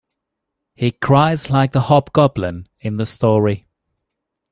[0.73, 3.67] He cries like the hobgoblin in the story.